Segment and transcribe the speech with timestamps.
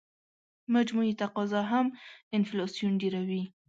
[0.75, 1.87] مجموعي تقاضا هم
[2.37, 3.43] انفلاسیون ډېروي.